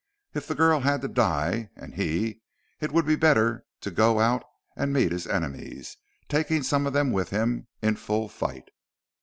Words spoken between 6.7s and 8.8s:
of them with him in full fight.